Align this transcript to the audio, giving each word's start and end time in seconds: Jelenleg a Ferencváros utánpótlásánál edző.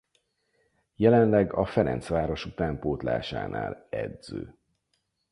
Jelenleg 0.95 1.53
a 1.53 1.65
Ferencváros 1.65 2.45
utánpótlásánál 2.45 3.87
edző. 3.89 4.55